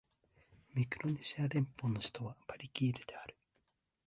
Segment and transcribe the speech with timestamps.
[0.73, 3.37] ミクロネシア連邦の首都はパリキールである